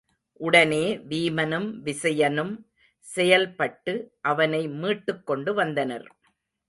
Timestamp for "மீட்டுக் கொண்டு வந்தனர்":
4.67-6.07